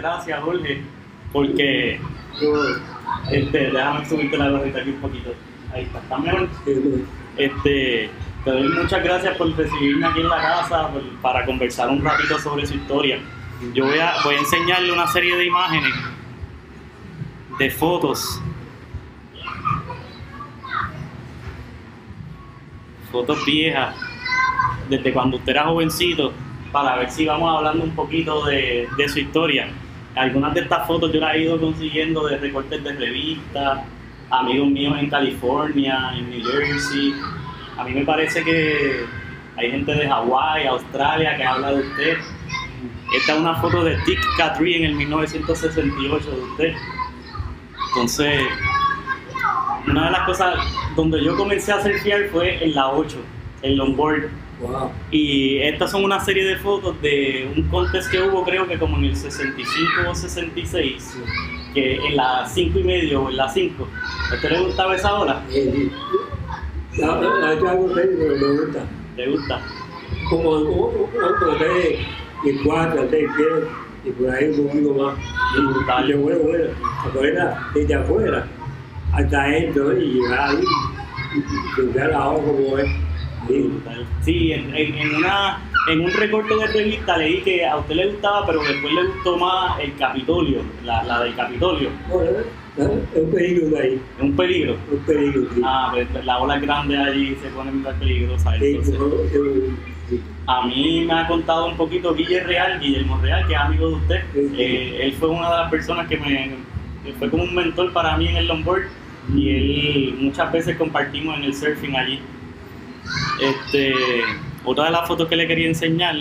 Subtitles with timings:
[0.00, 0.82] gracias, Jorge,
[1.32, 2.00] porque
[3.30, 5.34] este, déjame subirte la gorrita aquí un poquito.
[5.72, 6.48] Ahí está, está mejor.
[7.36, 8.10] Este,
[8.44, 10.90] te doy muchas gracias por recibirme aquí en la casa
[11.22, 13.18] para conversar un ratito sobre su historia.
[13.74, 15.94] Yo voy a, voy a enseñarle una serie de imágenes,
[17.58, 18.40] de fotos.
[23.12, 23.94] Fotos viejas,
[24.88, 26.32] desde cuando usted era jovencito,
[26.72, 29.68] para ver si vamos hablando un poquito de, de su historia.
[30.16, 33.80] Algunas de estas fotos yo las he ido consiguiendo de recortes de revistas,
[34.30, 37.14] amigos míos en California, en New Jersey.
[37.78, 39.04] A mí me parece que
[39.56, 42.18] hay gente de Hawái, Australia que habla de usted.
[43.16, 46.74] Esta es una foto de Dick Catry en el 1968 de usted.
[47.88, 48.42] Entonces,
[49.86, 50.54] una de las cosas
[50.96, 53.16] donde yo comencé a surfear fue en la 8,
[53.62, 54.30] en longboard.
[54.60, 54.90] Wow.
[55.10, 58.98] Y estas son una serie de fotos de un contest que hubo, creo que como
[58.98, 61.16] en el 65 o 66,
[61.72, 63.88] que en la 5 y medio o en la 5.
[64.30, 65.42] ¿A usted le gustaba esa hora?
[65.50, 65.90] Eh,
[66.98, 68.84] La, la, la que hago pero me gusta.
[69.16, 69.60] ¿Le gusta?
[70.28, 71.08] Como,
[71.58, 71.98] tres
[72.44, 73.68] y cuatro, tres pies,
[74.04, 75.18] y por ahí un poquito más.
[75.56, 76.04] Y.
[76.04, 76.64] Y yo, bueno, bueno,
[77.04, 78.46] afuera, desde afuera,
[79.12, 80.64] hasta adentro, y llegar ahí,
[81.78, 82.90] y llegar la hora como es.
[83.50, 83.70] Sí.
[84.22, 88.06] Sí, en, en- en una, en un recorte de revista leí que a usted le
[88.08, 91.88] gustaba, pero después le gustó más el Capitolio, la, la del Capitolio.
[92.08, 92.44] Bueno, ¿eh?
[93.14, 94.76] es un peligro de ahí, Es un peligro.
[94.90, 95.60] un peligro, sí.
[95.64, 98.52] Ah, pues la ola grande allí se pone muy peligrosa.
[98.58, 98.78] Sí.
[100.46, 103.94] A mí me ha contado un poquito Guille Real, Guillermo Real, que es amigo de
[103.94, 104.20] usted.
[104.34, 104.40] Sí.
[104.58, 106.50] Eh, él fue una de las personas que me
[107.04, 108.82] que fue como un mentor para mí en el longboard
[109.34, 112.20] y él muchas veces compartimos en el surfing allí.
[113.40, 113.94] Este,
[114.64, 116.16] otra de las fotos que le quería enseñar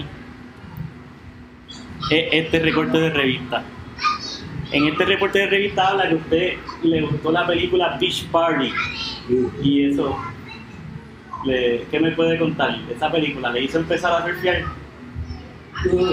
[2.11, 3.63] es este recorte de revista.
[4.71, 6.53] En este recorte de revista habla que a usted
[6.83, 8.71] le gustó la película Beach Party
[9.63, 10.15] y eso,
[11.45, 12.79] le- ¿qué me puede contar?
[12.95, 14.63] Esa película le hizo empezar a surfear.
[15.85, 16.11] No,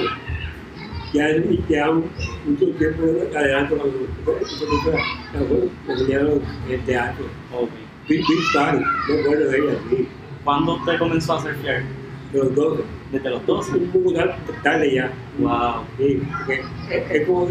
[1.13, 1.29] ya,
[1.69, 3.03] ya mucho tiempo
[3.37, 4.09] adelante cuando
[5.87, 7.27] me enseñaron el teatro.
[7.53, 7.71] Ok.
[8.09, 10.09] Big, Big Party, me acuerdo de ella, sí,
[10.47, 11.83] ¿Cuándo usted comenzó a surfear?
[12.33, 12.79] de los dos.
[13.13, 13.73] Desde los 12.
[13.77, 15.11] Un poco tar- tarde ya.
[15.39, 15.85] Wow.
[15.99, 16.23] Sí,
[17.11, 17.47] es, como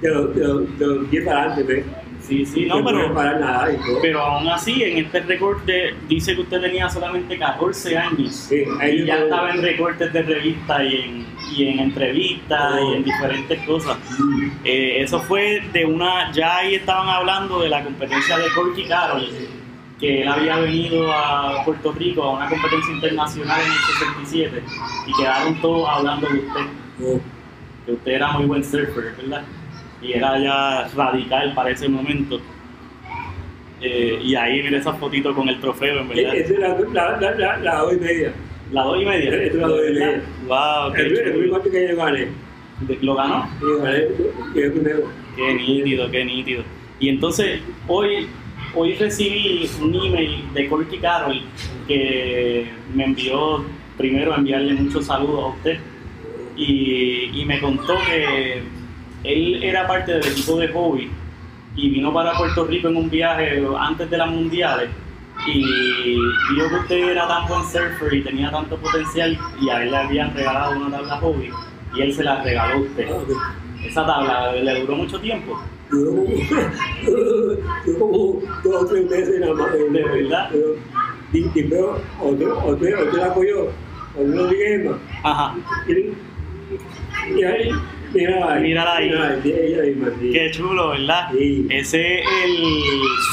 [0.00, 1.84] de los, de los, de los 10 para adelante, ¿ves?
[2.20, 3.98] Sí, sí, no, pero, parar nada y todo.
[4.00, 8.32] pero aún así, en este recorte dice que usted tenía solamente 14 años.
[8.34, 11.26] Sí, ahí Y ya estaba en recortes de revista y en,
[11.56, 13.98] y en entrevistas y en diferentes cosas.
[14.64, 19.26] Eh, eso fue de una, ya ahí estaban hablando de la competencia de Corky Carroll,
[20.02, 23.78] que él había venido a Puerto Rico a una competencia internacional en el
[24.26, 24.62] 67
[25.06, 27.20] y quedaron todos hablando de usted,
[27.86, 29.44] que usted era muy buen surfer, ¿verdad?
[30.02, 32.40] Y era ya radical para ese momento.
[33.80, 36.34] Eh, y ahí mira esa fotito con el trofeo, en verdad.
[36.34, 38.32] Es la, la, la, la, la dos y media.
[38.72, 39.34] La dos y media.
[39.36, 40.22] Es la dos y media.
[40.48, 41.38] Wow, qué El, el chulo.
[41.58, 42.28] único que yo gané.
[43.02, 43.48] ¿Lo ganó?
[43.60, 44.02] Yo gané.
[45.36, 46.64] Qué nítido, qué nítido.
[46.98, 48.26] Y entonces, hoy,
[48.74, 51.42] hoy recibí un email de Corky Carroll
[51.86, 53.64] que me envió,
[53.96, 55.78] primero, a enviarle muchos saludos a usted.
[56.56, 58.62] Y, me contó que
[59.24, 61.10] él era parte del equipo de hobby
[61.74, 64.88] y vino para Puerto Rico en un viaje antes de las mundiales
[65.46, 66.14] y
[66.54, 69.96] vio que usted era tan buen surfer y tenía tanto potencial y a él le
[69.96, 71.50] habían regalado una tabla hobby
[71.96, 73.08] y él se la regaló a usted.
[73.84, 75.60] Esa tabla le duró mucho tiempo.
[75.92, 76.26] Duró como,
[77.04, 79.72] duró como dos o tres meses nada más.
[79.72, 80.50] ¿De verdad?
[81.32, 83.68] Y, y pero otro, otro, otro la apoyó,
[84.18, 84.96] otro dije más.
[85.22, 85.54] Ajá.
[85.88, 87.70] Y, y ahí,
[88.14, 88.62] mira ahí.
[88.62, 89.10] Mírala ahí.
[89.10, 90.30] Mira ahí, ella misma, sí.
[90.32, 91.30] Qué chulo, ¿verdad?
[91.32, 91.66] Sí.
[91.70, 92.56] Ese es el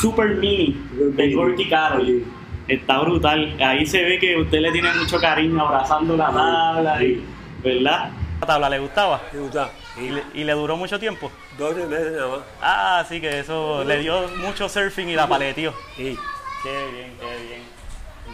[0.02, 0.82] Super Mini
[1.16, 2.06] de Corky Carroll.
[2.06, 2.24] Sí.
[2.68, 3.56] Está brutal.
[3.60, 7.24] Ahí se ve que usted le tiene mucho cariño abrazando la tabla, y,
[7.64, 8.12] ¿verdad?
[8.40, 9.22] ¿La tabla le gustaba?
[9.34, 9.72] Me gusta.
[10.00, 11.32] ¿Y le, y le duró mucho tiempo?
[11.60, 12.40] Dos o tres meses nada más.
[12.62, 15.74] Ah, sí, que eso le dio mucho surfing y la paleteó.
[15.98, 16.18] Sí.
[16.64, 17.64] Qué bien, qué bien.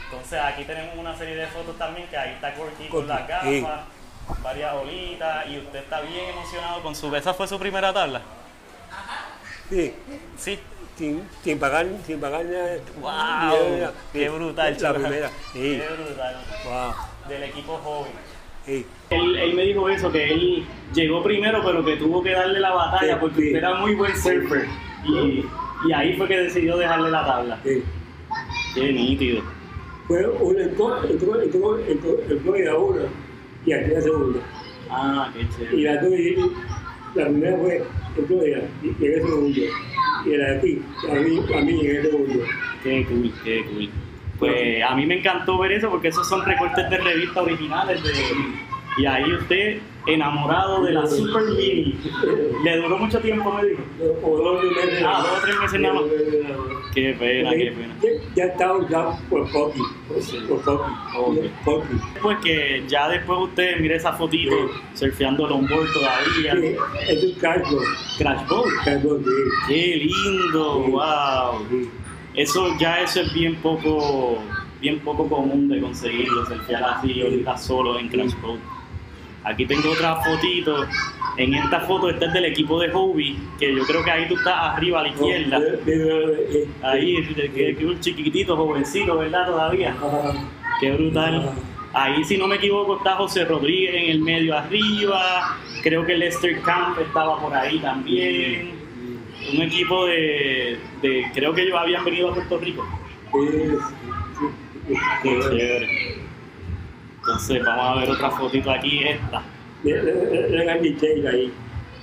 [0.04, 3.50] Entonces aquí tenemos una serie de fotos también que ahí está Corky con las gafas,
[3.50, 3.66] sí.
[4.44, 7.14] varias olitas y usted está bien emocionado con su...
[7.16, 8.22] ¿Esa fue su primera tabla?
[9.70, 9.96] Sí.
[10.38, 10.60] Sí.
[10.98, 12.78] Sin, sin pagar, sin pagar nada.
[13.02, 13.92] ¡Wow!
[14.14, 15.02] ¡Qué brutal, La chaval.
[15.02, 15.30] primera.
[15.52, 15.82] Sí.
[15.82, 16.36] ¡Qué brutal!
[16.64, 16.94] Wow.
[17.28, 18.12] Del equipo joven.
[18.66, 18.86] Sí.
[19.12, 20.64] Él, él me dijo eso, que él
[20.94, 24.16] llegó primero, pero que tuvo que darle la batalla Sí, porque usted era muy buen
[24.16, 24.66] surfer.
[25.06, 25.46] Y,
[25.88, 27.60] y ahí fue que decidió dejarle la tabla.
[27.64, 27.84] Sí.
[28.74, 29.42] Qué nítido.
[30.08, 33.02] Fue una entró, entró, entró, entró, en Florida una
[33.66, 34.40] y aquí la segunda.
[34.90, 35.84] Ah, qué Y chévere.
[35.84, 36.46] la tuya,
[37.16, 37.84] la primera fue
[38.18, 39.60] en Florida, y llegué segundo.
[40.26, 42.44] Y la de aquí, a mí, a mí llegué segundo.
[42.84, 43.90] Qué cool, qué cool.
[44.40, 48.12] Pues a mí me encantó ver eso porque esos son recortes de revista originales de,
[48.98, 51.98] y ahí usted enamorado de la Super Mini.
[52.64, 53.82] Le duró mucho tiempo, me dijo.
[54.24, 55.04] O dos meses.
[55.06, 56.04] Ah, dos o tres meses nada más.
[56.94, 57.96] Qué pena, qué pena.
[58.02, 59.82] Ya, ya estaba usado por Poppy.
[60.48, 60.86] Por.
[61.66, 61.98] Poppy.
[62.22, 64.56] Pues que ya después usted mire esa fotito
[64.94, 66.56] surfeando longboard todavía.
[66.56, 66.76] Sí,
[67.10, 67.80] es un cargo.
[68.18, 68.66] Crash Boat.
[68.86, 69.32] Cargo, sí.
[69.68, 71.68] Qué lindo, wow.
[72.36, 74.44] Eso ya eso es bien poco
[74.82, 78.60] bien poco común de conseguirlo, surfear así ahorita solo en Crash Boat.
[79.44, 80.86] Aquí tengo otra fotito.
[81.38, 84.36] En esta foto esta es del equipo de Hobie, que yo creo que ahí tú
[84.36, 85.60] estás arriba a la izquierda.
[86.82, 87.18] Ahí,
[87.84, 89.46] un chiquitito, jovencito, ¿verdad?
[89.48, 89.96] Todavía.
[90.80, 91.52] Qué brutal.
[91.94, 95.58] Ahí, si no me equivoco, está José Rodríguez en el medio arriba.
[95.84, 98.85] Creo que Lester Camp estaba por ahí también.
[99.54, 102.86] Un equipo de, de- creo que ellos habían venido a Puerto Rico.
[105.24, 106.16] Qué chévere.
[107.20, 109.44] Entonces, vamos a ver otra fotito aquí, esta.
[109.84, 111.52] La la Candy Chase ahí.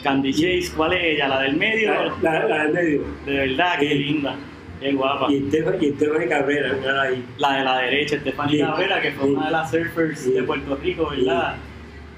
[0.03, 1.29] Candy Chase, ¿cuál es ella?
[1.29, 1.93] ¿La del medio?
[2.23, 3.05] La, del medio.
[3.25, 4.37] De verdad, qué linda.
[4.81, 5.31] Qué guapa.
[5.33, 7.25] Y Estefan Cabrera, mira ahí.
[7.39, 8.71] La de la derecha, Estefanía Sí.
[8.73, 9.33] Cabrera, que fue Sí.
[9.35, 11.55] una de las surfers de Puerto Rico, ¿verdad?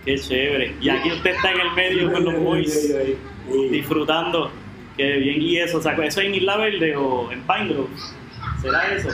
[0.07, 0.75] Qué chévere.
[0.81, 2.95] Y aquí usted está en el medio con los boys,
[3.71, 4.51] disfrutando.
[4.97, 5.43] Qué bien.
[5.43, 5.79] ¿Y eso?
[5.79, 7.89] O sea, ¿Eso es en Isla Verde o en Pine Grove?
[8.61, 9.09] ¿Será eso?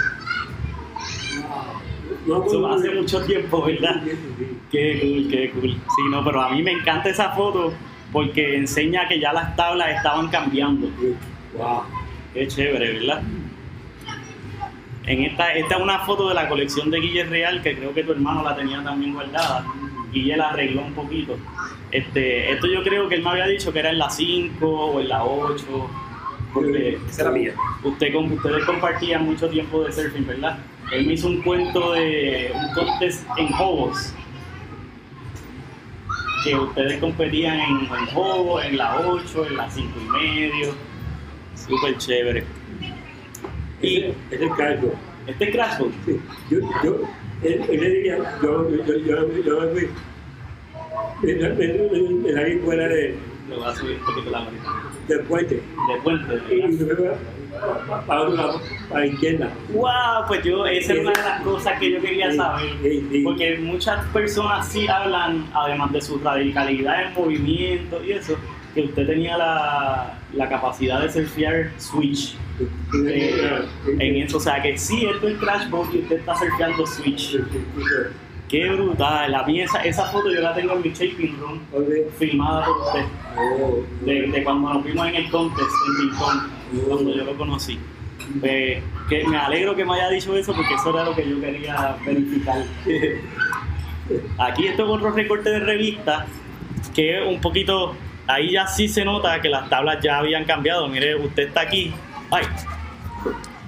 [2.26, 4.02] No, Eso no, hace mucho tiempo, ¿verdad?
[4.04, 4.58] Sí, sí, sí.
[4.70, 5.70] Qué cool, qué cool.
[5.70, 7.72] Sí, no, pero a mí me encanta esa foto
[8.12, 10.88] porque enseña que ya las tablas estaban cambiando.
[11.56, 11.82] Wow.
[12.34, 13.22] Qué chévere, ¿verdad?
[15.06, 18.04] En esta, esta es una foto de la colección de Guille Real que creo que
[18.04, 19.64] tu hermano la tenía también guardada.
[20.12, 21.36] Guille la arregló un poquito.
[21.90, 25.00] Este, esto yo creo que él me había dicho que era en la 5 o
[25.00, 25.90] en la 8.
[26.52, 27.54] Porque Esa era mía.
[27.84, 30.58] usted, con- ustedes compartían mucho tiempo de surfing, ¿verdad?
[30.92, 34.12] Él me hizo un cuento de un contest en Hobos.
[36.44, 40.74] Que ustedes competían en, en Hobos, en la 8, en la 5 y medio.
[41.54, 42.44] Súper chévere.
[43.82, 43.96] Y
[44.30, 44.92] es Carlos.
[45.26, 45.92] este es Crash Boat.
[46.06, 46.20] Sí.
[46.50, 46.96] Yo, yo,
[47.42, 49.88] él, él le diría, yo, yo, yo, yo, me fui.
[51.22, 53.16] Me salí fuera de,
[53.48, 54.68] Le voy a subir un poquito la manita.
[55.08, 55.62] del puente.
[56.02, 56.40] Puente,
[58.06, 59.50] para otro lado, para la izquierda.
[59.72, 62.70] Wow, pues yo, esa es una de las cosas que yo quería saber.
[62.82, 63.22] sí, sí.
[63.22, 68.36] Porque muchas personas sí hablan, además de su radicalidad en movimiento y eso,
[68.74, 72.36] que usted tenía la, la capacidad de surfear switch.
[73.08, 73.62] eh,
[73.98, 77.38] en eso, o sea que sí, esto es Crash Boat y usted está surfeando switch.
[78.48, 79.34] Qué brutal.
[79.34, 81.60] A mí esa, esa foto yo la tengo en mi shaping room,
[82.18, 83.04] filmada por usted,
[84.04, 87.78] de, de cuando nos vimos en el contest en Ping Pong, cuando yo lo conocí.
[88.42, 91.40] Eh, que me alegro que me haya dicho eso porque eso era lo que yo
[91.40, 92.64] quería verificar.
[94.38, 96.26] Aquí esto es otro recorte de revista
[96.94, 97.94] que es un poquito,
[98.30, 100.88] ahí ya sí se nota que las tablas ya habían cambiado.
[100.88, 101.92] Mire, usted está aquí,
[102.30, 102.44] ay,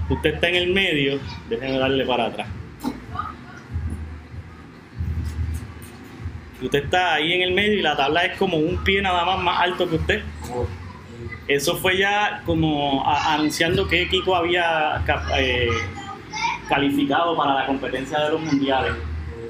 [0.09, 2.49] usted está en el medio, déjeme darle para atrás.
[6.63, 9.43] Usted está ahí en el medio y la tabla es como un pie nada más
[9.43, 10.23] más alto que usted.
[11.49, 15.03] Eso fue ya como anunciando que Kiko había
[15.37, 15.69] eh,
[16.69, 18.93] calificado para la competencia de los mundiales.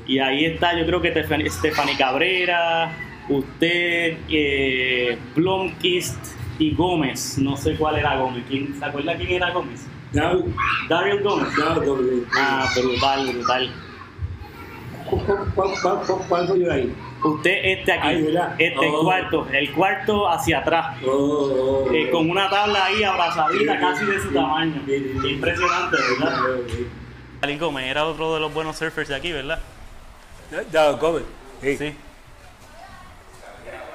[0.07, 1.11] Y ahí está, yo creo que
[1.51, 2.91] Stephanie Cabrera,
[3.29, 6.17] usted, eh, Blomkist
[6.59, 7.39] y Gómez.
[7.39, 8.45] No sé cuál era Gómez.
[8.49, 9.87] ¿Quién, ¿Se acuerda quién era Gómez?
[10.89, 11.49] Daryl Gómez.
[12.37, 13.71] Ah, brutal, brutal.
[16.29, 16.95] ¿Cuánto yo ahí?
[17.23, 18.55] Usted este aquí, ¿verdad?
[18.59, 19.05] este Oh.
[19.05, 20.97] cuarto, el cuarto hacia atrás.
[21.07, 24.83] Oh, oh, eh, con una tabla ahí abrazadita casi de su tamaño.
[25.29, 26.41] Impresionante, ¿verdad?
[27.43, 29.61] Alin Gómez era otro de los buenos surfers de aquí, ¿verdad?
[30.73, 31.23] Dado Gómez.
[31.61, 31.77] Sí.
[31.77, 31.95] Sí,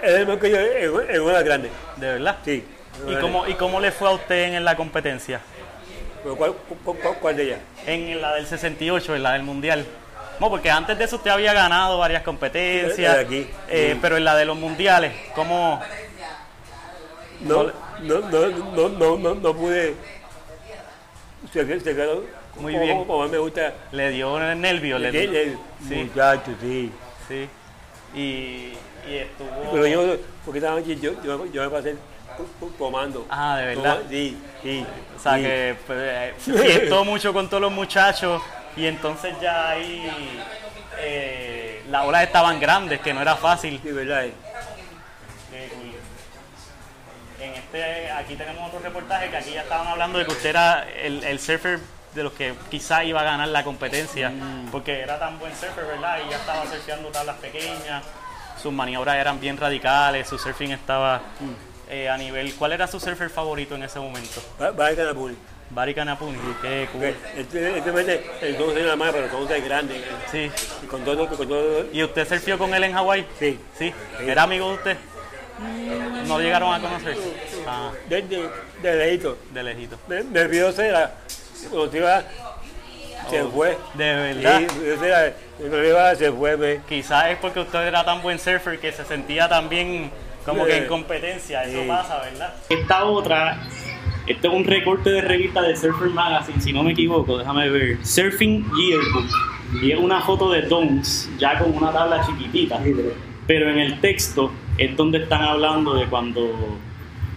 [0.08, 0.58] Es el mejor que yo
[1.10, 1.70] en, una grande.
[1.98, 2.38] de verdad.
[2.46, 2.64] Sí.
[3.08, 5.42] ¿Y cómo, ¿Y cómo le fue a usted en la competencia?
[6.24, 7.60] ¿Pero ¿Cuál, cuál, cuál- de ellas?
[7.86, 9.86] En la del 68, en la del Mundial.
[10.40, 13.16] No, porque antes de eso usted había ganado varias competencias.
[13.16, 13.50] De aquí.
[13.70, 14.00] eh, Sí.
[14.02, 15.82] Pero en la de los Mundiales, ¿cómo?
[17.42, 17.72] No, no,
[18.02, 19.94] no, no, no, no, no pude.
[21.54, 22.24] Se, quedó- se quedó
[22.56, 22.98] Muy como, bien.
[23.06, 23.74] Como, me gusta.
[23.92, 25.32] Le dio el nervio, le Sí, dio.
[25.42, 25.96] sí, Sí.
[25.96, 26.92] Muchacho, sí.
[27.28, 27.50] Sí.
[28.16, 28.74] Y,
[29.10, 29.72] y estuvo.
[29.72, 31.96] Pero yo, porque esta noche yo, yo, yo me pasé
[32.38, 33.26] to- to- tomando.
[33.30, 33.98] Ah, de verdad.
[33.98, 34.86] Toma- sí, sí.
[35.16, 35.42] O sea sí.
[35.44, 38.42] que pues, eh, fiestó mucho con todos los muchachos
[38.76, 40.10] y entonces ya ahí
[41.00, 43.80] eh, las olas estaban grandes, que no era fácil.
[43.84, 44.26] Sí, verdad.
[44.26, 44.34] eh.
[47.40, 50.88] En este, aquí tenemos otro reportaje que aquí ya estaban hablando de que usted era
[50.90, 51.80] el, el surfer
[52.16, 54.32] de los que quizá iba a ganar la competencia,
[54.72, 56.18] porque era tan buen surfer, ¿verdad?
[56.26, 58.04] Y ya estaba surfeando tablas pequeñas,
[58.62, 61.22] sus maniobras eran bien radicales, su surfing estaba
[61.90, 62.54] eh, a nivel...
[62.56, 64.42] ¿Cuál era su surfer favorito en ese momento?
[64.60, 65.38] Ganar Puri.
[65.70, 67.14] Bari Canapuni, qué cool.
[67.94, 70.02] Mete el 12 de la mano, pero todo es grande.
[70.32, 70.50] Sí.
[70.82, 71.86] Y con todo, con todo.
[71.92, 73.28] ¿Y usted surfió con él en Hawái?
[73.38, 73.60] Sí.
[73.78, 73.94] Sí.
[74.22, 74.98] ¿Era amigo de usted?
[76.26, 77.22] ¿No llegaron a conocerse?
[77.68, 78.50] Ah, Desde
[78.82, 79.38] de lejito.
[79.52, 79.98] de lejito.
[80.08, 81.16] Me, me vio cera.
[81.70, 82.24] Cuando iba,
[83.30, 83.78] se Oh, fue.
[83.96, 84.62] De verdad.
[86.18, 86.58] Se fue.
[86.58, 86.80] Me.
[86.88, 90.10] Quizás es porque usted era tan buen surfer que se sentía también
[90.46, 91.88] como que en competencia, eso Sí.
[91.88, 92.54] pasa, ¿verdad?
[92.70, 93.60] Esta otra,
[94.28, 97.98] este es un recorte de revista de Surfer Magazine, si no me equivoco, déjame ver.
[98.06, 99.84] Surfing Yearbook.
[99.84, 102.80] Y es una foto de Dons, ya con una tabla chiquitita.
[103.46, 106.78] Pero en el texto es donde están hablando de cuando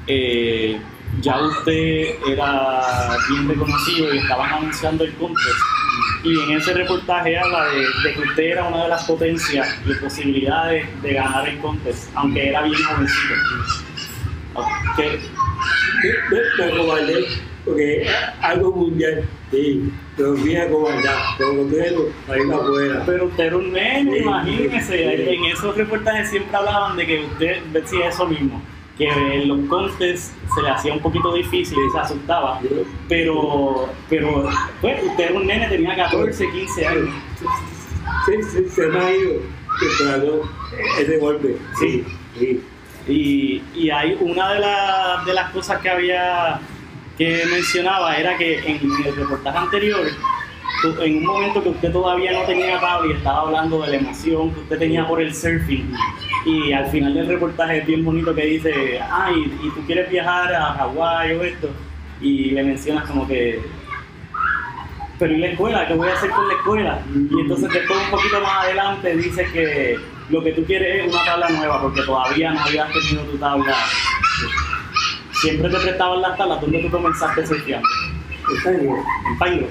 [0.06, 0.78] eh,
[1.20, 5.58] ya usted era bien reconocido y estaban anunciando el contest.
[6.22, 9.94] Y en ese reportaje habla de, de que usted era una de las potencias y
[9.94, 13.34] posibilidades de ganar el contest, aunque era bien jovencito.
[16.58, 17.26] Me acobardé,
[17.64, 18.06] porque
[18.40, 23.02] algo mundial, sí, pero fui a acobardar, pero cuando tengo, para afuera.
[23.06, 25.34] pero usted era un nene, imagínese.
[25.34, 28.62] En esos reportajes siempre hablaban de que usted decía eso mismo,
[29.00, 29.08] que
[29.42, 32.60] en los contests se le hacía un poquito difícil y se asustaba.
[33.08, 34.48] Pero, pero,
[34.82, 37.08] pues, usted era un nene, tenía 14, 15 años.
[38.26, 39.32] Se, se, se me ha ido
[39.90, 40.42] esperando
[41.00, 41.56] ese golpe.
[41.78, 42.04] Sí.
[42.38, 42.62] sí.
[43.08, 46.60] Y, y hay una de, las- de las cosas que había
[47.16, 50.00] que mencionaba era que en, el reportaje anterior,
[50.82, 53.96] tú- en un momento que usted todavía no tenía tabla y estaba hablando de la
[53.96, 55.92] emoción que usted tenía por el surfing,
[56.46, 60.10] y al final del reportaje es bien bonito que dice, ah, y, y tú quieres
[60.10, 61.68] viajar a Hawái o esto,
[62.20, 63.60] y le mencionas como que,
[65.18, 65.86] pero ¿y la escuela?
[65.86, 66.98] ¿Qué voy a hacer con la escuela?
[67.14, 69.98] Y entonces después un poquito más adelante dice que
[70.30, 73.74] lo que tú quieres es una tabla nueva porque todavía no habías tenido tu tabla.
[75.32, 77.88] Siempre te prestaban las tablas donde tú comenzaste surfeando.
[78.56, 78.94] Está bien.
[79.30, 79.68] En Pairo,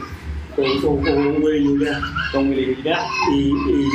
[0.60, 2.02] Con, con, con un güey y una-
[2.32, 3.02] con Willy Villar.
[3.32, 3.90] y, y,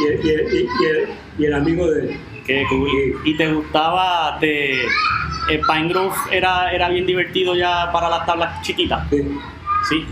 [0.00, 1.08] y, el- y, el- y, el,
[1.38, 2.20] y el amigo de él.
[2.46, 2.88] Qué cool.
[3.24, 8.62] ¿Y te gustaba, te, el Pine Grove era, era bien divertido ya para las tablas
[8.62, 9.08] chiquitas?
[9.10, 9.38] Sí.
[9.88, 10.06] Sí.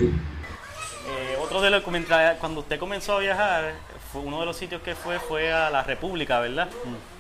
[1.09, 3.75] Eh, otro de los mientras- cuando usted comenzó a viajar,
[4.13, 6.69] fue uno de los sitios que fue fue a la República, ¿verdad?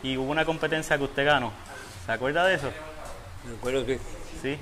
[0.02, 1.52] Y hubo una competencia que usted ganó.
[2.06, 2.70] ¿Se acuerda de eso?
[3.48, 3.98] Me acuerdo que.
[4.42, 4.56] Sí.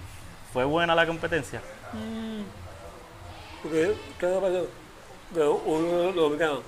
[0.52, 1.60] ¿Fue buena la competencia?
[3.62, 4.66] Porque, ¿qué pasó?
[5.34, 6.60] Pero uno de los dominicanos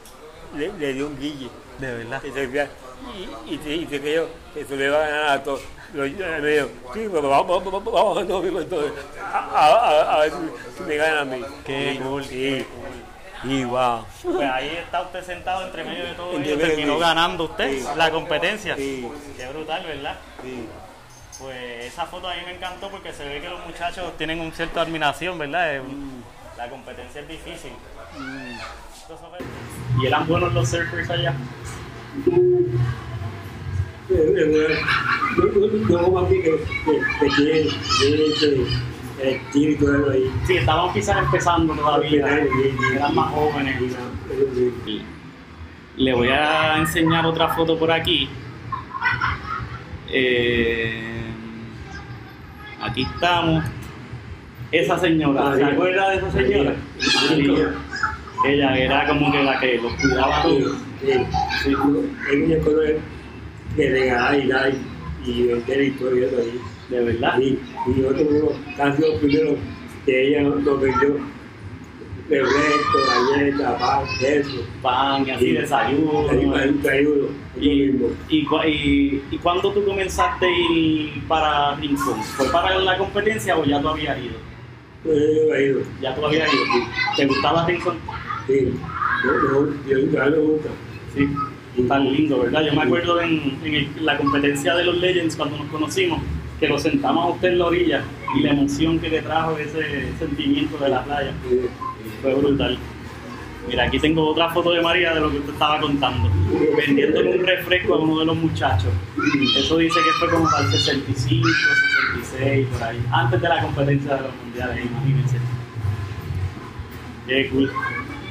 [0.56, 1.48] le, le dio un guille.
[1.78, 2.20] De verdad.
[2.20, 2.68] que se
[3.46, 5.60] y, y, y se creyó que se le va a ganar a todos.
[5.94, 6.08] Lo, me
[6.50, 8.92] dijo, sí, pero vamos, vamos, vamos, vamos a lo entonces.
[9.22, 11.44] A, a, a, a ver si, si me ganan a mí.
[11.64, 12.66] Qué cool, Sí,
[13.42, 14.04] sí, wow.
[14.22, 17.86] Pues ahí está usted sentado entre medio de todo y terminó ganando usted Sí.
[17.96, 18.74] la competencia.
[18.76, 20.16] Sí, Qué brutal, ¿verdad?
[20.42, 20.66] sí.
[21.38, 24.50] Pues esa foto a mí me encantó porque se ve que los muchachos tienen un
[24.52, 25.80] cierto admiración, ¿verdad?
[26.58, 27.70] La competencia es difícil.
[30.02, 31.34] ¿Y eran buenos los surfers allá?
[32.26, 32.36] No
[35.88, 36.58] no como aquí que,
[37.38, 37.68] el
[39.22, 40.32] estilo y todo eso ahí.
[40.48, 42.26] Sí, estaban quizás empezando todavía,
[42.92, 43.80] eran más jóvenes.
[45.96, 48.28] Le voy a enseñar otra foto por aquí.
[50.08, 51.22] Eh,
[52.80, 53.64] aquí estamos.
[54.70, 56.74] Esa señora, ¿se acuerda de esa señora?
[57.30, 57.74] María.
[58.46, 61.74] Ella era como que la que los cuidaba a Sí.
[62.30, 62.80] Hay una cosa
[63.76, 64.72] de regalar y dar
[65.24, 66.60] y vender y todo eso ahí.
[66.90, 67.38] De verdad.
[67.40, 67.58] Y,
[67.96, 69.54] y otro uno, casi los primeros
[70.04, 71.16] que ella nos vendió
[72.28, 75.52] refresco, galletas, pan, queso, Pan y así, Sí.
[75.52, 76.28] desayuno.
[76.28, 77.26] desayuno,
[77.58, 78.08] Y, mismo.
[78.28, 82.22] y, y, ¿Y cuándo tú comenzaste a ir para Rincón?
[82.22, 84.34] ¿Fue para la competencia o ya tú habías ido?
[85.04, 85.12] Yo
[85.54, 86.62] he ido, Ya tú habías ido.
[87.16, 87.96] ¿Te gustaba Rincón?
[88.46, 88.72] sí.
[89.24, 89.32] Yo,
[89.88, 90.68] yo, yo, me gusta.
[91.14, 91.28] Sí,
[91.88, 92.62] tan lindo, ¿verdad?
[92.64, 96.20] Yo me acuerdo en, en el- la competencia de los Legends cuando nos conocimos,
[96.60, 98.04] que lo sentamos a usted en la orilla
[98.36, 101.32] y la emoción que le trajo ese sentimiento de la playa.
[101.48, 101.60] Sí.
[102.22, 102.78] Fue brutal.
[103.68, 106.30] Mira, aquí tengo otra foto de María de lo que usted estaba contando,
[106.74, 108.90] vendiéndole un refresco a uno de los muchachos.
[109.58, 111.46] Eso dice que fue como para el 65,
[112.24, 115.38] 66, por ahí, antes de la competencia de los mundiales, imagínense.
[117.26, 117.70] Qué cool.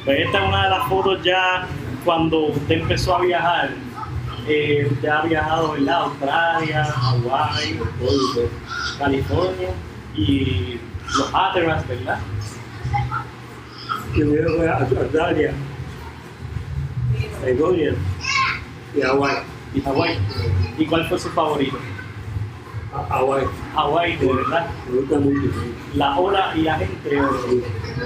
[0.06, 1.68] Pues esta es una de las fotos ya
[2.04, 3.70] cuando usted empezó a viajar,
[4.48, 5.94] eh, usted ha viajado ¿verdad?
[5.94, 7.80] a Australia, Hawái,
[8.98, 9.70] California
[10.16, 10.80] y
[11.16, 12.20] los Hatteras, ¿verdad?
[14.18, 15.54] Primero fue a Australia,
[17.40, 17.94] California
[18.96, 19.36] y Hawái.
[19.76, 20.18] Y Hawái.
[20.80, 21.78] ¿Y cuál fue su favorito?
[23.10, 23.46] Hawái.
[23.76, 24.70] Hawái, de verdad.
[24.90, 25.54] Me gusta mucho.
[25.94, 27.22] La ola y la gente, de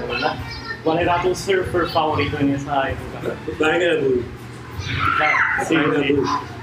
[0.06, 0.36] verdad.
[0.84, 3.34] ¿Cuál era tu surfer favorito en esa época?
[3.58, 4.22] La tuve.
[5.66, 5.76] Sí,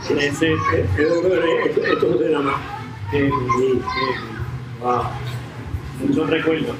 [0.03, 0.13] sí.
[0.13, 2.53] Ese, esto, no se llama.
[6.01, 6.75] muchos recuerdos.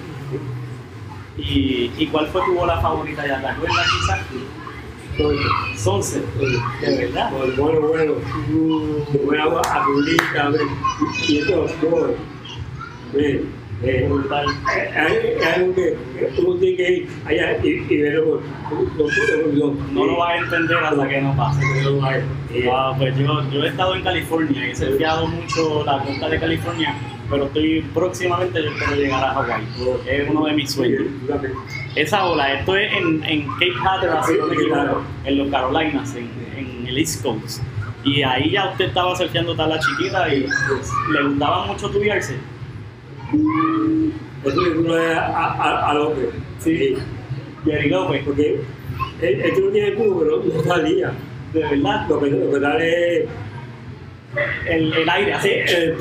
[1.40, 3.40] ¿Y, ¿Y cuál fue tu ola favorita ya?
[3.42, 4.20] ¿Te acuerdas quizás?
[5.76, 6.24] Sunset,
[6.82, 7.32] de verdad.
[7.32, 8.14] Bueno, bueno, bueno.
[9.26, 10.68] Buena agua azulita, ven.
[11.28, 12.16] Y esto, todo.
[13.14, 13.60] Ven.
[13.82, 14.46] Eh, Brutal.
[14.68, 15.98] hay, algo que
[16.38, 18.42] uno tiene que ir allá y, verlo.
[19.94, 21.62] No lo vas a entender hasta que no pase.
[21.84, 22.22] No hay.
[22.66, 26.40] Wow, pues yo, yo he estado en California y he surfeado mucho la costa de
[26.40, 26.96] California,
[27.30, 29.64] pero estoy próximamente yo espero llegar a Hawái.
[30.08, 31.04] Es uno de mis sueños.
[31.96, 34.28] Esa ola, esto es en, en Cape Hatteras,
[35.26, 37.62] en los Carolinas, en, en el East Coast.
[38.04, 40.48] Y ahí ya usted estaba surfeando tabla chiquita y
[41.12, 42.36] le gustaba mucho tubiarse.
[44.44, 46.30] Eso es uno a, a, a López.
[46.60, 46.96] Sí.
[47.66, 48.62] Jerry López, Porque
[49.22, 51.12] él, él no tiene cubo, pero no salía.
[51.54, 53.30] de verdad, Lo que, lo que es
[54.66, 55.98] el, el aire así, el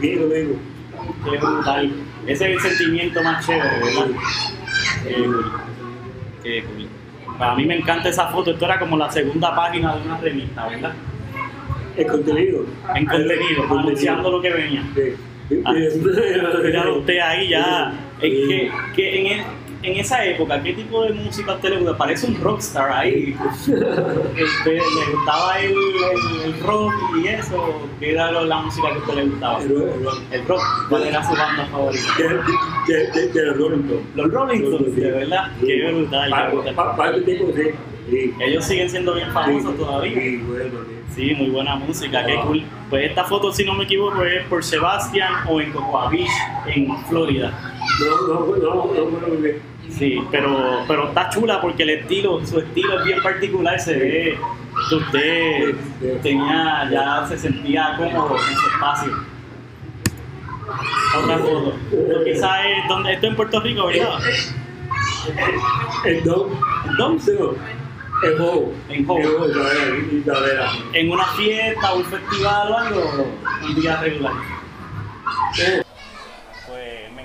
[0.00, 1.92] que lo brutal.
[2.26, 4.06] Ese es el sentimiento más chévere, ¿verdad?
[5.16, 6.88] Cool.
[7.38, 8.52] Para mí me encanta esa foto.
[8.52, 10.92] Esto era como la segunda página de una revista, ¿verdad?
[11.96, 12.64] El contenido.
[12.94, 14.82] En contenido, anunciando lo que venía.
[14.94, 15.60] Sí.
[15.64, 15.74] Ah,
[16.96, 17.92] usted ahí ya.
[18.20, 19.44] Es que, que en,
[19.84, 21.96] en esa época, ¿qué tipo de música a usted le gusta?
[21.96, 23.36] Parece un rockstar ahí.
[24.36, 26.92] Este, ¿Le gustaba el, el, el rock
[27.22, 27.80] y eso?
[28.00, 29.60] ¿Qué era lo- la música que a usted le gustaba?
[29.62, 30.62] El rock.
[30.88, 32.04] ¿Cuál era su banda favorita?
[32.18, 34.06] De, de, de, de los Rolling Stones.
[34.16, 35.50] Los Rolling Stones, de verdad.
[35.60, 36.74] Brutal, qué brutal.
[36.74, 37.62] pa, pa, este tiempo, sí.
[38.10, 38.34] Sí.
[38.38, 40.12] Ellos siguen siendo bien famosos Sí, todavía.
[40.20, 40.94] Sí, bueno, sí.
[41.14, 42.62] Sí, muy buena música, qué cool.
[42.90, 46.28] Pues esta foto, si no me equivoco, es por Sebastian o en Cocoa Beach,
[46.66, 47.52] en Florida.
[48.00, 49.73] No, no, no, no, no, no, no.
[49.90, 54.38] Sí, pero, pero está chula porque el estilo, su estilo es bien particular, se ve
[54.88, 55.74] que usted
[56.22, 59.12] tenía, ya se sentía cómodo en su espacio.
[61.16, 61.74] Otra foto.
[62.24, 64.18] Quizás es donde, esto en Puerto Rico, ¿verdad?
[66.04, 66.50] El Dom,
[66.90, 67.18] ¿En Dom?
[68.88, 70.72] En Bow, Isabela, Isabela.
[70.92, 73.26] ¿En una fiesta un festival o algo?
[73.62, 74.32] Un día regular.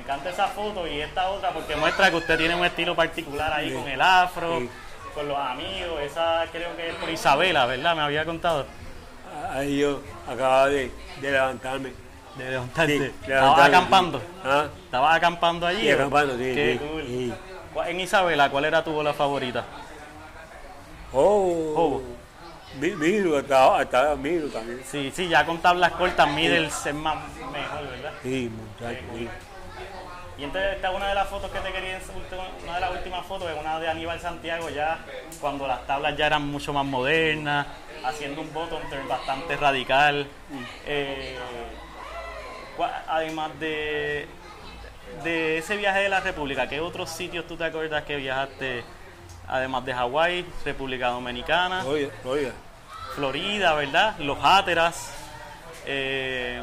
[0.10, 3.70] Encanta esa foto y esta otra porque muestra que usted tiene un estilo particular ahí
[3.70, 3.76] Sí.
[3.76, 4.70] con el afro, Sí.
[5.14, 6.02] con los amigos.
[6.02, 7.96] Esa creo que es por Isabela, ¿verdad?
[7.96, 8.66] Me había contado.
[9.54, 10.92] Ahí yo acababa de,
[11.22, 11.94] de levantarme.
[12.36, 12.98] De levantarte.
[12.98, 14.20] Sí, Estabas acampando.
[14.44, 14.66] ¿Ah?
[14.86, 15.92] Estabas acampando allí.
[15.92, 17.04] Acampando, sí, Qué cool.
[17.06, 17.34] sí.
[17.72, 19.64] ¿Cuál- En Isabela, ¿cuál era tu bola favorita?
[21.14, 21.74] Oh.
[21.78, 22.02] Oh.
[22.80, 24.82] Mi- Miro, estaba, estaba Miro también.
[24.90, 27.16] Sí, sí, ya con tablas cortas, middles es más
[27.52, 28.12] mejor, ¿verdad?
[28.24, 29.30] Sí, muchacho, sí.
[30.40, 32.22] Y entonces esta es una de las fotos que te quería enseñar,
[32.64, 35.00] una de las últimas fotos, es una de Aníbal Santiago ya
[35.42, 37.68] cuando las tablas ya eran mucho más modernas,
[38.06, 40.26] haciendo un bottom turn bastante radical.
[40.86, 41.38] Eh,
[43.08, 44.28] además de,
[45.26, 48.84] de ese viaje de la República, ¿qué otros sitios tú te acuerdas que viajaste?
[49.48, 52.52] Además de Hawái, República Dominicana, Oiga, oiga.
[53.16, 54.16] Florida, ¿verdad?
[54.20, 55.12] Los Háteras.
[55.86, 56.62] eh,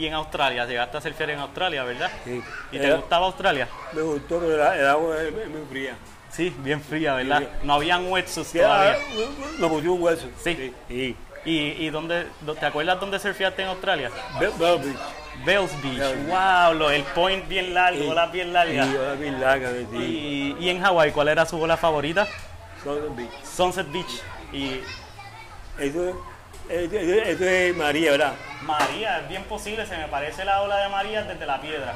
[0.00, 2.10] y en Australia, llegaste a surfear en Australia, ¿verdad?
[2.24, 2.42] Sí.
[2.72, 3.68] ¿Y te gustaba Australia?
[3.92, 5.94] Me gustó, pero el, el agua es es muy fría.
[6.30, 7.42] Sí, bien fría, ¿verdad?
[7.64, 8.04] No habían
[8.54, 8.96] Ya, todavía.
[9.68, 10.26] Pusieron un hueso.
[10.42, 10.74] Sí.
[10.88, 11.16] sí.
[11.44, 14.10] ¿Y, y dónde, dó- te acuerdas dónde surfeaste en Australia?
[14.38, 14.56] Beach.
[14.58, 14.98] Bells Beach.
[15.44, 16.16] Bells Beach.
[16.28, 18.08] Wow, el point bien largo, Sí.
[18.08, 18.86] olas bien largas.
[18.86, 18.92] Sí,
[19.90, 20.02] bien.
[20.02, 22.26] Y, y en Hawái, ¿cuál era su bola favorita?
[22.84, 23.30] Southern Beach.
[23.42, 24.22] Sunset Beach.
[24.52, 24.80] Y
[25.78, 26.22] Eso,
[26.72, 28.34] eh, esto es, María, ¿verdad?
[28.62, 31.94] María, es bien posible, se me parece la ola de María desde la piedra.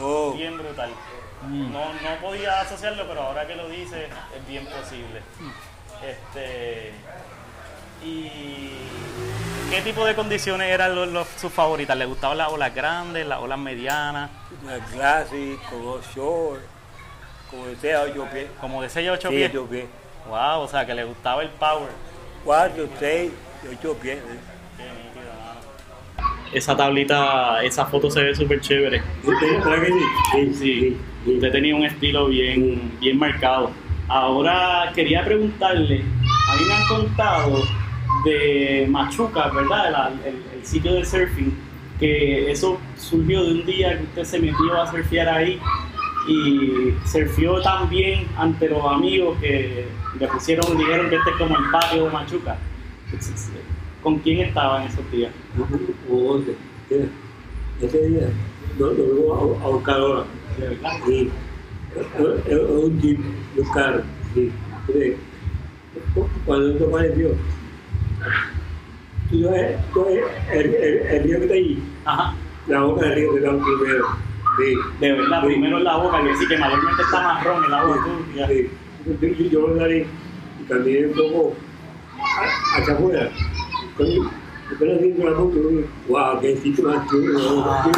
[0.00, 0.32] Oh.
[0.32, 0.90] Bien brutal.
[1.42, 1.72] Mm.
[1.72, 5.22] No, no podía asociarlo, pero ahora que lo dice, es bien posible.
[6.06, 6.92] Este.
[8.04, 8.70] ¿Y
[9.70, 10.94] qué tipo de condiciones eran
[11.36, 11.96] sus favoritas?
[11.96, 14.30] ¿Le gustaban las olas grandes, las olas medianas?
[14.64, 16.60] Las clases, como short,
[17.50, 18.46] como de 6 a 8 pies.
[18.60, 19.52] ¿Como de 6 a 8 pies.
[20.28, 21.90] Wow, o sea, que le gustaba el power.
[22.44, 23.32] 4, 6.
[26.52, 29.02] Esa tablita, esa foto se ve súper chévere.
[30.32, 30.96] Sí, sí.
[31.24, 33.70] Usted tenía un estilo bien, bien marcado.
[34.08, 37.62] Ahora quería preguntarle, a mí me han contado
[38.24, 40.12] de Machuca, ¿verdad?
[40.24, 41.52] El, sitio de surfing,
[41.98, 45.58] que eso surgió de un día que usted se metió a surfear ahí
[46.28, 49.86] y surfió tan bien ante los amigos que
[50.20, 52.56] le pusieron, dijeron que este es como el patio de Machuca.
[54.02, 55.32] ¿Con quién estaba en esos días?
[57.80, 58.28] Ese día
[58.78, 60.24] no lo vengo a, buscar ahora.
[60.58, 60.92] ¿De verdad?
[61.06, 61.30] Sí.
[61.94, 63.20] Es es un jeep,
[63.56, 64.02] un carro.
[64.34, 64.52] Sí.
[66.44, 67.28] Cuando esto apareció,
[69.30, 69.78] tú sabes,
[70.52, 72.34] el, el, río que está ahí, Ajá.
[72.66, 74.06] la boca del río que está primero.
[74.58, 74.74] Sí.
[75.00, 78.48] De verdad, primero en la boca, que sí que mayormente está marrón el agua turbia.
[78.48, 78.70] Sí.
[79.06, 81.54] Yo, yo, yo y caminé un poco
[82.76, 83.30] hacia afuera.
[84.74, 85.36] Apenas viendo la
[86.08, 86.58] wow, qué.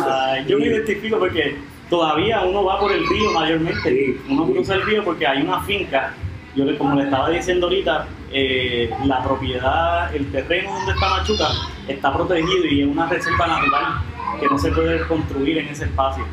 [0.07, 1.57] Ah, yo me identifico porque
[1.89, 3.89] todavía uno va por el río mayormente.
[3.91, 4.21] Sí.
[4.29, 6.15] Uno cruza el río porque hay una finca.
[6.57, 11.49] Yo, le- como le estaba diciendo ahorita, eh, la propiedad, el terreno donde está Machuca
[11.89, 13.85] está protegido y es una reserva natural
[14.41, 16.25] que no se puede construir en ese espacio.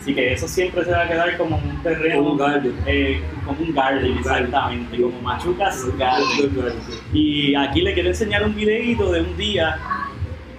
[0.00, 2.76] Así que eso siempre se va a quedar como un terreno, Como un garden.
[2.86, 6.56] eh, como un garden, exactamente, como Machuca's Garden.
[6.56, 6.74] garden.
[7.12, 9.78] Y aquí le quiero enseñar un videito de un día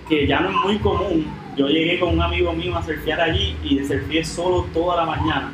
[0.08, 1.28] que ya no es muy común.
[1.56, 5.52] Yo llegué con un amigo mío a surfear allí y surfeé solo toda la mañana.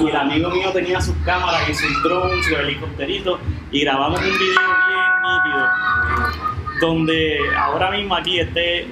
[0.00, 3.40] Y el amigo mío tenía sus cámaras y sus drones, sus helicópteritos
[3.72, 8.86] y grabamos un video bien nítido donde ahora mismo aquí este,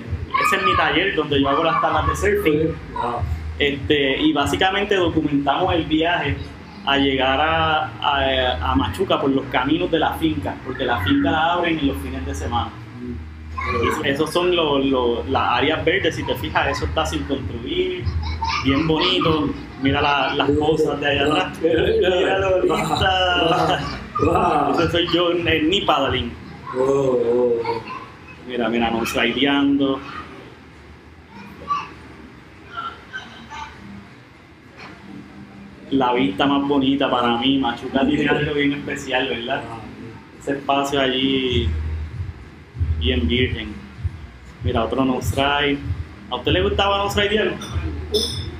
[0.56, 3.20] es mi taller donde yo hago las tablas de surfing Wow.
[3.58, 6.36] este, y básicamente documentamos el viaje
[6.84, 11.30] a llegar a, a- a Machuca por los caminos de la finca, porque la finca
[11.30, 12.70] la abren en los fines de semana.
[14.04, 18.02] Y esos son los- los- las áreas verdes, si te fijas, eso está sin construir,
[18.64, 19.48] bien bonito.
[19.80, 21.58] Mira la- las cosas de allá atrás.
[21.62, 23.80] Míralo, Lisa.
[24.24, 24.72] Wow.
[24.80, 26.32] Ese soy yo en knee paddling.
[28.48, 30.00] Mira, mira, nos slideando.
[35.92, 39.62] La vista más bonita para mí, Machuca tiene algo bien especial, ¿verdad?
[40.40, 41.68] Ese espacio allí
[42.98, 43.74] bien virgen.
[44.64, 45.78] Mira, otro no ride.
[46.30, 47.04] ¿A usted le gustaba no?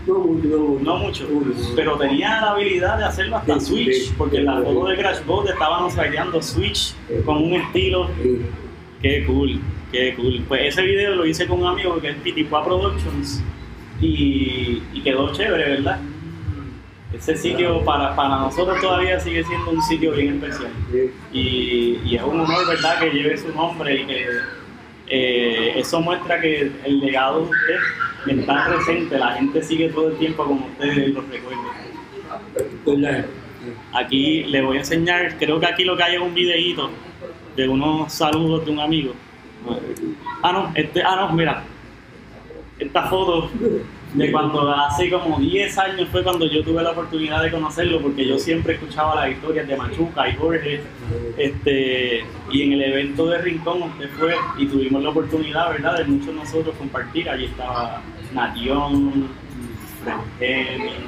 [0.06, 0.84] No mucho, no mucho.
[0.84, 4.46] No mucho, Uy, pero tenía la habilidad de hacerlo hasta Sí, Switch, sí, porque en
[4.46, 8.42] la foto de Crash Boat estaban rideando Switch con un estilo Sí.
[9.00, 9.58] Qué cool,
[9.90, 10.44] qué cool.
[10.46, 13.42] Pues ese video lo hice con un amigo que es Pitipua Productions
[14.02, 15.98] y, y quedó chévere, ¿verdad?
[17.14, 20.72] Ese sitio para, para nosotros todavía sigue siendo un sitio bien especial.
[21.32, 24.26] Y, y es un honor, ¿verdad?, que lleve su nombre y que
[25.08, 27.78] eh, eso muestra que el legado de usted
[28.28, 33.26] está presente, la gente sigue todo el tiempo como ustedes lo recuerdan.
[33.92, 36.90] Aquí le voy a enseñar, creo que aquí lo que hay es un videíto
[37.56, 39.12] de unos saludos de un amigo.
[40.42, 41.62] Ah, no, este, ah, no, mira.
[42.78, 43.50] Esta foto
[44.14, 48.26] de cuando hace como 10 años fue cuando yo tuve la oportunidad de conocerlo, porque
[48.26, 50.82] yo siempre escuchaba las historias de Machuca y Jorge.
[51.38, 56.04] Este, y en el evento de Rincón usted fue y tuvimos la oportunidad, ¿verdad?, de
[56.04, 57.28] muchos de nosotros compartir.
[57.28, 58.02] Allí estaba
[58.34, 59.28] Natión,
[60.40, 61.06] Hemming,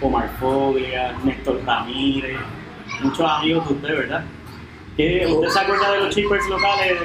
[0.00, 2.38] Omar Foglia, Néstor Ramírez,
[3.02, 4.24] muchos amigos de usted, ¿verdad?
[4.96, 6.98] ¿Qué, ¿Usted se acuerda de los chippers locales?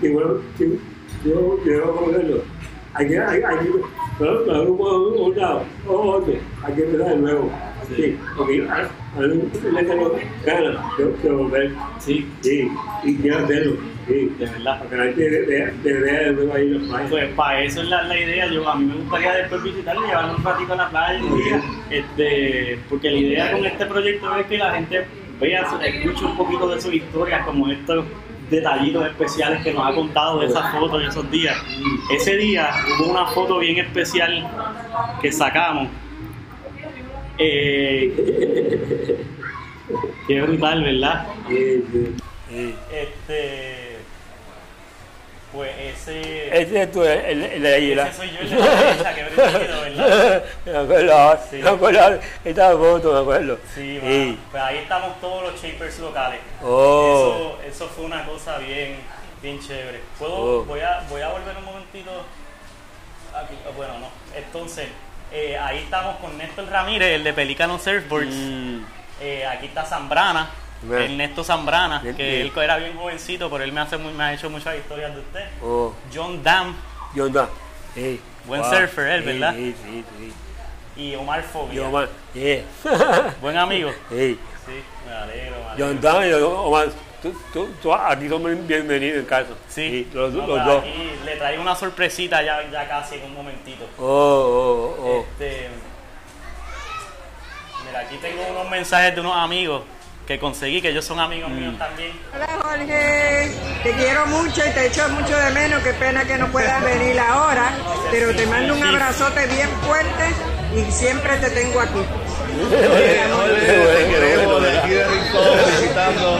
[0.00, 0.78] Sí,
[1.24, 2.53] yo quiero conocerlo.
[2.98, 3.20] Que,
[4.18, 7.50] pero, pero no puedo un lado otro, que empezar de nuevo.
[7.96, 8.16] Sí.
[8.36, 12.70] Porque a, mí me tengo ganas de, volver, Sí, sí,
[13.02, 13.76] y quiero hacerlo,
[14.06, 14.32] sí.
[14.38, 14.82] de verdad.
[14.88, 17.10] Para que la gente vea, de nuevo ahí los países.
[17.10, 18.46] Pues para eso es la, la idea.
[18.46, 21.20] Yo, a mí me gustaría después visitarle, llevarlo un ratito a la playa.
[21.90, 25.04] Este, porque la idea con este proyecto es que la gente
[25.40, 28.04] vea, escuche un poquito de sus historias, como estos
[28.56, 31.56] detallitos especiales que nos ha contado de esas fotos y esos días.
[32.10, 34.48] Ese día hubo una foto bien especial
[35.20, 35.88] que sacamos.
[37.38, 39.24] Eh,
[40.28, 41.26] qué brutal, ¿verdad?
[42.90, 43.83] Este,
[45.54, 46.60] pues ese.
[46.62, 47.98] Ese tú, el, el, el.
[47.98, 50.44] Ese soy yo, el de la derecha, que ¿verdad?
[50.66, 51.56] me acuerdo, Sí.
[51.56, 53.58] me acuerdo, esta foto, me acuerdo.
[53.74, 56.40] Sí, pues ahí estamos todos los shapers locales.
[56.62, 57.56] Oh.
[57.62, 58.96] Eso, eso fue una cosa bien,
[59.40, 60.00] bien chévere.
[60.18, 60.64] ¿Puedo, Oh.
[60.64, 62.10] voy, a, voy a volver un momentito.
[63.34, 64.08] Aquí, ah, bueno, no.
[64.36, 64.86] Entonces,
[65.32, 68.34] eh, ahí estamos con Néstor Ramírez, el de Pelicano Surfboards.
[68.34, 68.84] Mm.
[69.20, 70.50] Eh, aquí está Zambrana,
[70.92, 72.40] Ernesto Zambrana, Bien, que bien.
[72.46, 75.20] él era bien jovencito, pero él me, hace muy- me ha hecho muchas historias de
[75.20, 75.44] usted.
[75.62, 75.92] Oh.
[76.14, 76.74] John Dam,
[77.14, 77.48] ¿Y onda?
[77.94, 78.20] Sí.
[78.46, 79.54] Buen surfer él, Sí, ¿verdad?
[79.54, 80.32] Sí, sí, sí.
[81.02, 81.88] y Omar Y Fobia.
[81.88, 82.62] Omar, yeah.
[83.40, 83.90] Buen amigo.
[84.10, 84.38] Hey.
[84.66, 84.72] Sí,
[85.06, 85.86] me alegro, me alegro.
[85.86, 86.88] andaba y Omar,
[87.22, 89.50] tú, tú, tú aquí son bienvenidos en casa.
[89.68, 90.82] Sí, los, No, los dos.
[90.82, 93.84] aquí le traigo una sorpresita ya, ya casi en un momentito.
[93.98, 95.20] Oh, oh, oh.
[95.32, 95.68] Este,
[97.86, 99.82] mira, aquí tengo unos mensajes de unos amigos
[100.26, 101.58] que conseguí, que ellos son amigos Mm.
[101.60, 102.12] míos también.
[102.34, 106.46] Hola Jorge, te quiero mucho y te echo mucho de menos, qué pena que no
[106.48, 107.72] puedas venir ahora,
[108.10, 110.24] pero te mando un abrazote bien fuerte
[110.76, 111.98] y siempre te tengo aquí.
[111.98, 116.38] Oye, Jorge, te queremos de aquí de Rincón, visitando.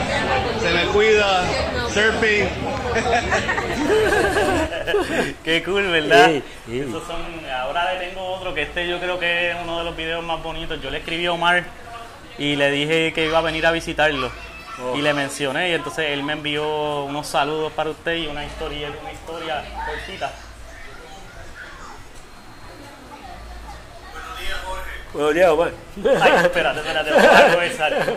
[0.63, 1.45] Se me cuida,
[1.93, 2.49] surfing.
[5.45, 6.31] Qué cool, ¿verdad?
[6.31, 6.81] Sí, sí.
[6.81, 7.17] Esos son,
[7.53, 10.43] ahora le tengo otro que este yo creo que es uno de los videos más
[10.43, 10.81] bonitos.
[10.81, 11.65] Yo le escribí a Omar
[12.39, 14.31] y le dije que iba a venir a visitarlo.
[14.83, 14.97] Oh.
[14.97, 18.91] Y le mencioné y entonces él me envió unos saludos para usted y una historia,
[19.01, 20.33] una historia cortita.
[25.13, 25.71] Buenos días, Omar.
[26.21, 28.17] Ay, espérate, espérate, vamos a comenzar.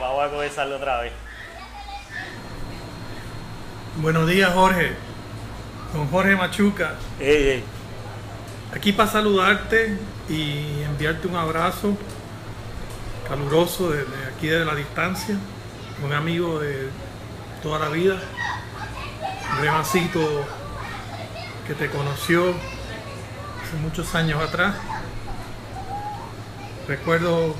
[0.00, 1.12] Vamos a comenzarlo otra vez.
[3.96, 4.92] Buenos días, Jorge.
[5.92, 6.94] Don Jorge Machuca.
[7.18, 7.64] Hey, hey.
[8.74, 9.98] Aquí para saludarte
[10.30, 11.98] y enviarte un abrazo
[13.28, 15.36] caluroso desde aquí de la distancia.
[16.04, 16.88] Un amigo de
[17.62, 18.16] toda la vida.
[19.52, 20.20] Un remacito
[21.66, 24.74] que te conoció hace muchos años atrás.
[26.86, 27.54] Recuerdo,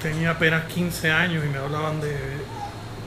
[0.00, 2.16] tenía apenas 15 años y me hablaban de,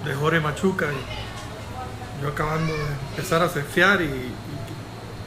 [0.05, 0.88] de Jorge Machuca.
[0.91, 4.31] Y yo acabando de empezar a surfear y, y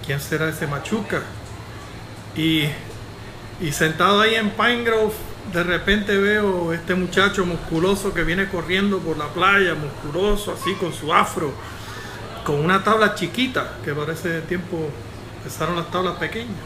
[0.07, 1.23] quién será ese Machuca.
[2.37, 2.69] Y,
[3.61, 5.15] y sentado ahí en Pine Grove,
[5.53, 10.93] de repente veo este muchacho musculoso que viene corriendo por la playa, musculoso, así con
[10.93, 11.53] su afro,
[12.45, 14.89] con una tabla chiquita, que para ese tiempo
[15.39, 16.57] empezaron las tablas pequeñas.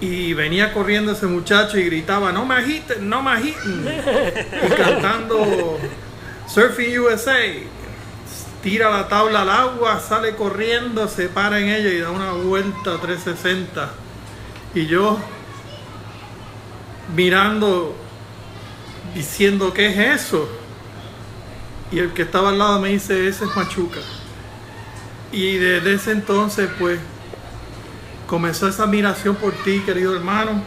[0.00, 3.86] Y venía corriendo ese muchacho y gritaba, no me agiten, no me agiten.
[3.86, 5.78] Y cantando
[6.46, 7.38] Surfing USA.
[8.62, 12.98] Tira la tabla al agua, sale corriendo, se para en ella y da una vuelta
[13.00, 13.90] 360.
[14.74, 15.18] Y yo
[17.14, 17.94] mirando,
[19.14, 20.48] diciendo, ¿qué es eso?
[21.90, 24.00] Y el que estaba al lado me dice, ese es Machuca.
[25.32, 26.98] Y desde ese entonces, pues,
[28.26, 30.62] comenzó esa admiración por ti, querido hermano.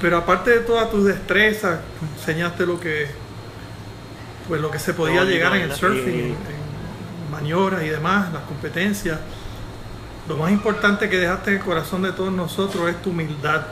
[0.00, 1.80] Pero aparte de todas tus destrezas,
[2.18, 3.06] enseñaste lo que,
[4.48, 6.34] pues, lo que se podía llegar en el surfing, Sí.
[6.34, 9.18] en maniobras y demás, las competencias.
[10.28, 13.62] Lo más importante que dejaste en el corazón de todos nosotros es tu humildad.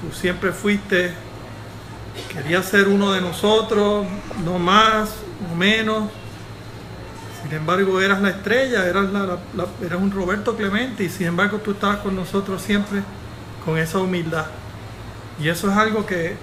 [0.00, 1.12] Tú siempre fuiste,
[2.32, 4.06] querías ser uno de nosotros,
[4.44, 5.10] no más,
[5.48, 6.10] no menos.
[7.42, 9.08] Sin embargo, eras la estrella, eras,
[9.82, 13.02] eras un Roberto Clemente y sin embargo tú estabas con nosotros siempre
[13.64, 14.46] con esa humildad.
[15.40, 16.36] Y eso es algo que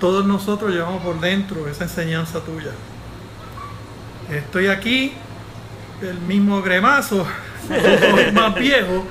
[0.00, 2.72] todos nosotros llevamos por dentro, esa enseñanza tuya.
[4.30, 5.12] Estoy aquí,
[6.02, 7.26] el mismo gremazo,
[8.34, 9.06] más viejo,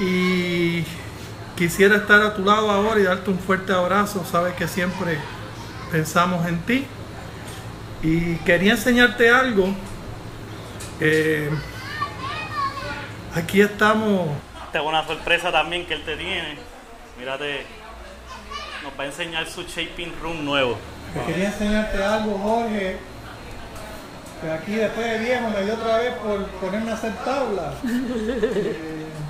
[0.00, 0.84] y
[1.56, 4.24] quisiera estar a tu lado ahora y darte un fuerte abrazo.
[4.24, 5.18] Sabes que siempre
[5.90, 6.86] pensamos en ti.
[8.02, 9.74] Y quería enseñarte algo.
[11.00, 11.50] Eh,
[13.34, 14.28] aquí estamos.
[14.72, 16.58] Tengo una sorpresa también que él te tiene.
[17.18, 17.64] Mírate,
[18.82, 20.76] nos va a enseñar su shaping room nuevo.
[21.26, 22.96] Quería enseñarte algo, Jorge.
[24.42, 27.74] Que aquí después de viejo me dio otra vez por ponerme a hacer tabla.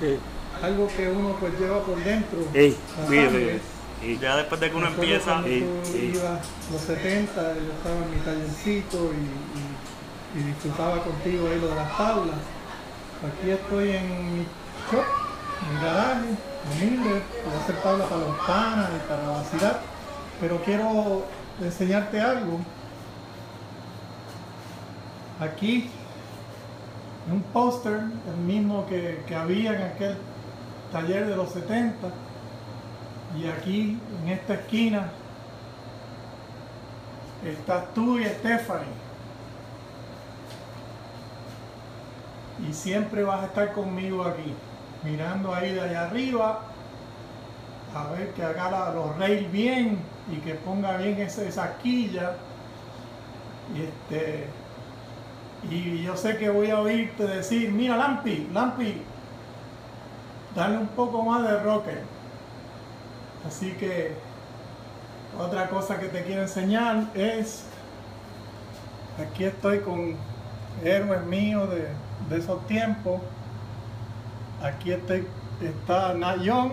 [0.01, 0.19] Eh,
[0.61, 2.39] algo que uno pues lleva por dentro.
[3.09, 3.59] Mire.
[4.01, 4.17] Sí.
[4.21, 6.11] Ya después de que uno Recuerdo empieza, cuando Sí, tú sí.
[6.15, 6.39] ibas
[6.71, 11.75] los 70, yo estaba en mi tallercito y, y- y disfrutaba contigo ahí lo de
[11.75, 12.35] las tablas.
[13.25, 14.41] Aquí estoy en mi
[14.91, 15.03] shop,
[15.61, 16.25] en mi garaje,
[16.71, 17.09] humilde,
[17.45, 19.79] voy a hacer tablas para los panas y para vacilar,
[20.41, 21.25] pero quiero
[21.61, 22.59] enseñarte algo.
[25.39, 25.89] Aquí,
[27.31, 27.93] un póster,
[28.29, 30.17] el mismo que, que había en aquel
[30.95, 32.07] taller de los 70,
[33.37, 35.09] y aquí, en esta esquina,
[37.45, 38.95] estás tú y Stephanie.
[42.65, 44.53] Y siempre vas a estar conmigo aquí,
[45.03, 46.61] mirando ahí de allá arriba,
[47.93, 49.99] a ver que haga los rails bien
[50.31, 52.37] y que ponga bien esa, esa quilla.
[53.75, 54.47] Y, este,
[55.69, 59.01] y yo sé que voy a oírte decir, mira Lampi, Lampi,
[60.55, 62.01] dale un poco más de rocker.
[63.45, 64.15] Así que
[65.37, 67.65] otra cosa que te quiero enseñar es,
[69.21, 70.15] aquí estoy con
[70.83, 71.89] héroes míos de,
[72.29, 73.21] de esos tiempos.
[74.63, 76.71] Aquí está Nat Young,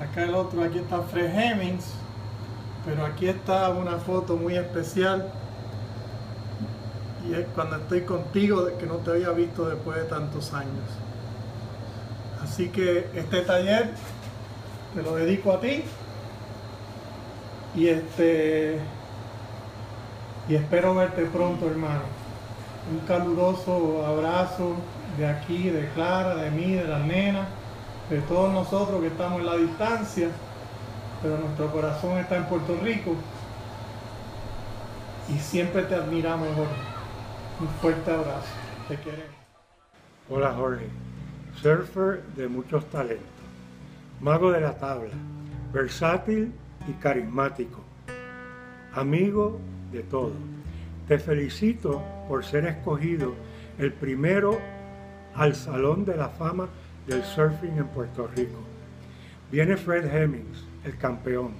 [0.00, 1.92] acá el otro, aquí está Fred Hemmings,
[2.86, 5.30] pero aquí está una foto muy especial
[7.28, 10.88] y es cuando estoy contigo que no te había visto después de tantos años.
[12.42, 13.90] Así que este taller
[14.94, 15.84] te lo dedico a ti.
[17.74, 18.78] Y este
[20.48, 22.02] y espero verte pronto hermano.
[22.90, 24.74] Un caluroso abrazo
[25.16, 27.46] de aquí de Clara de mí de la nena
[28.10, 30.28] de todos nosotros que estamos en la distancia
[31.22, 33.14] pero nuestro corazón está en Puerto Rico.
[35.28, 36.72] Y siempre te admiramos Jorge.
[37.60, 38.48] Un fuerte abrazo.
[38.88, 39.36] Te queremos.
[40.28, 41.11] Hola Jorge
[41.60, 43.32] surfer de muchos talentos
[44.22, 45.10] mago de la tabla
[45.72, 46.52] versátil
[46.88, 47.80] y carismático,
[48.94, 49.58] amigo
[49.90, 50.36] de todos.
[51.08, 53.34] Te felicito por ser escogido
[53.78, 54.60] el primero
[55.34, 56.68] al Salón de la Fama
[57.06, 58.60] del Surfing en Puerto Rico.
[59.50, 61.50] Viene Fred Hemmings, el campeón.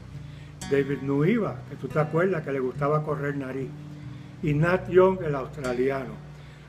[0.70, 3.68] David Nuiva, que tú te acuerdas que le gustaba correr nariz.
[4.42, 6.14] Y Nat Young, el australiano,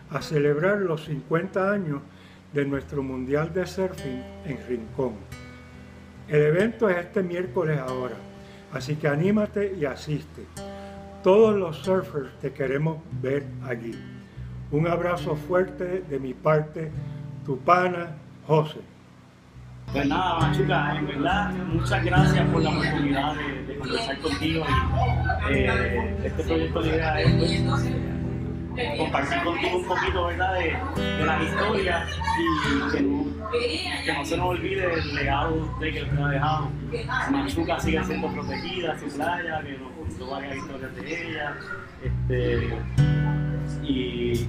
[0.09, 2.01] a celebrar los 50 años
[2.53, 5.13] de nuestro Mundial de Surfing en Rincón.
[6.27, 8.15] El evento es este miércoles ahora,
[8.71, 10.43] así que anímate y asiste.
[11.23, 13.93] Todos los surfers te queremos ver allí.
[14.71, 16.91] Un abrazo fuerte de mi parte,
[17.45, 18.79] tu pana José.
[19.91, 23.35] Pues nada, Machuca, en verdad, muchas gracias por la oportunidad
[23.67, 24.65] de, conversar contigo.
[25.49, 27.85] Y, eh, este proyecto de idea es pues,
[28.97, 30.53] compartir contigo un poquito ¿verdad?
[30.53, 32.09] De, de las historias
[32.39, 36.71] y que no, que no se nos olvide el legado de que nos ha dejado.
[37.31, 41.55] Machuca sigue siendo protegida, su playa, que nos contó varias historias de ella.
[42.03, 42.69] Este,
[43.83, 44.47] y,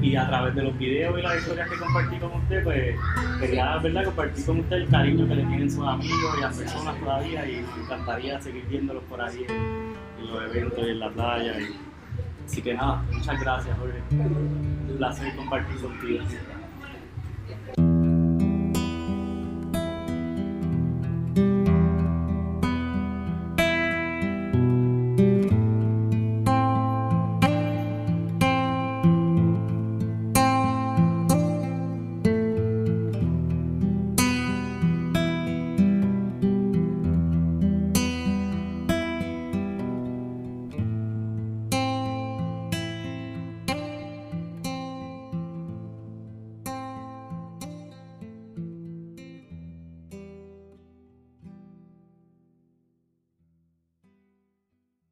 [0.00, 2.96] y a través de los videos y las historias que compartí con usted, pues
[3.40, 4.04] quería ¿verdad?
[4.04, 7.62] compartir con usted el cariño que le tienen sus amigos y las personas todavía y
[7.62, 11.54] me encantaría seguir viéndolos por ahí en, los eventos y en la playa.
[12.50, 14.02] Así que nada, muchas gracias, Jorge.
[14.10, 16.24] Un placer compartir contigo.